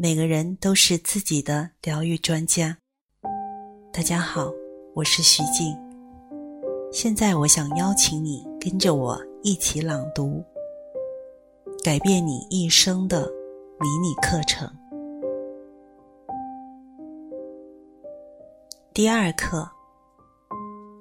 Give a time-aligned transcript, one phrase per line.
[0.00, 2.78] 每个人都是自己的疗愈专家。
[3.92, 4.48] 大家好，
[4.94, 5.76] 我是徐静。
[6.92, 10.40] 现在我想邀请你跟着我一起朗读，
[11.82, 13.22] 改变你一生的
[13.80, 14.72] 迷你课程。
[18.94, 19.68] 第二课，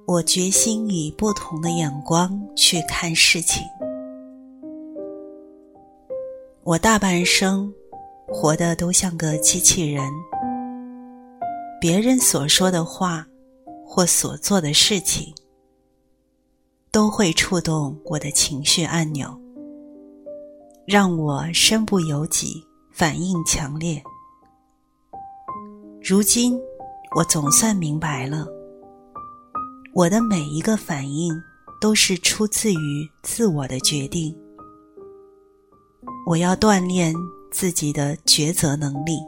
[0.07, 3.63] 我决心以不同的眼光去看事情。
[6.63, 7.71] 我大半生。
[8.29, 10.03] 活的都像个机器人，
[11.79, 13.25] 别人所说的话
[13.85, 15.33] 或所做的事情，
[16.91, 19.39] 都会触动我的情绪按钮，
[20.85, 22.61] 让我身不由己，
[22.91, 24.03] 反应强烈。
[26.03, 26.59] 如今，
[27.15, 28.45] 我总算明白了，
[29.93, 31.33] 我的每一个反应
[31.79, 34.37] 都是出自于自我的决定。
[36.25, 37.15] 我要锻炼。
[37.51, 39.19] 自己的抉择能力，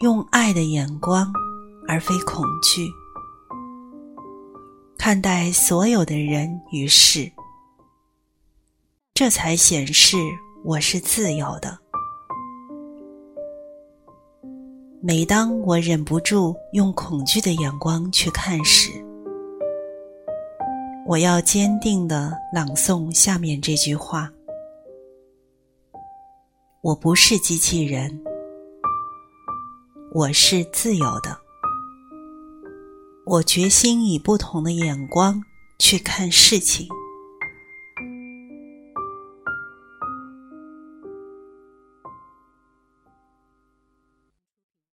[0.00, 1.32] 用爱的眼光，
[1.88, 2.88] 而非恐惧，
[4.98, 7.30] 看待所有的人与事，
[9.14, 10.16] 这才显示
[10.64, 11.78] 我是自由的。
[15.00, 18.90] 每当我忍不住用恐惧的眼光去看时，
[21.06, 24.30] 我要坚定的朗诵下面这句话。
[26.82, 28.20] 我不是机器人，
[30.10, 31.38] 我是自由的。
[33.24, 35.40] 我决心以不同的眼光
[35.78, 36.88] 去看事情。